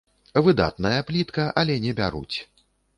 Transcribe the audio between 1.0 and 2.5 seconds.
плітка, але не бяруць.